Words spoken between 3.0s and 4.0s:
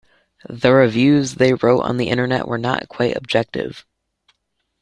objective.